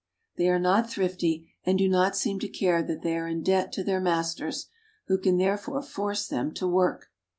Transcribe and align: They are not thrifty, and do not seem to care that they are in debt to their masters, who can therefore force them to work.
They 0.35 0.49
are 0.49 0.57
not 0.57 0.89
thrifty, 0.89 1.51
and 1.63 1.77
do 1.77 1.87
not 1.87 2.15
seem 2.15 2.39
to 2.39 2.47
care 2.47 2.81
that 2.81 3.03
they 3.03 3.15
are 3.17 3.27
in 3.27 3.43
debt 3.43 3.71
to 3.73 3.83
their 3.83 3.99
masters, 4.01 4.65
who 5.05 5.19
can 5.19 5.37
therefore 5.37 5.83
force 5.83 6.25
them 6.27 6.55
to 6.55 6.67
work. 6.67 7.11